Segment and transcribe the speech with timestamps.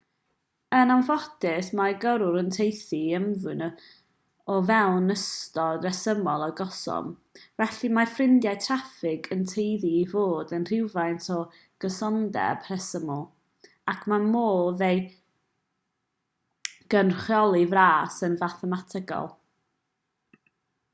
[0.75, 7.11] yn ffodus mae gyrwyr yn tueddu i ymddwyn o fewn ystod resymol o gyson
[7.43, 11.37] felly mae ffrydiau traffig yn tueddu i fod â rhywfaint o
[11.85, 13.23] gysondeb rhesymol
[13.95, 15.03] ac mae modd ei
[16.95, 19.31] gynrychioli'n fras yn fathemategol